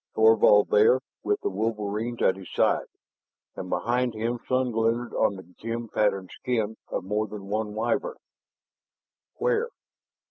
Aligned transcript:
Thorvald 0.15 0.69
there, 0.71 0.99
with 1.21 1.39
the 1.41 1.51
wolverines 1.51 2.23
at 2.23 2.35
his 2.35 2.49
side. 2.55 2.87
And 3.55 3.69
behind 3.69 4.15
him 4.15 4.39
sun 4.49 4.71
glinted 4.71 5.13
on 5.15 5.35
the 5.35 5.43
gem 5.59 5.89
patterned 5.89 6.31
skin 6.41 6.75
of 6.87 7.03
more 7.03 7.27
than 7.27 7.49
one 7.49 7.75
Wyvern. 7.75 8.17
"Where?" 9.35 9.69